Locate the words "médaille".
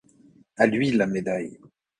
1.05-1.59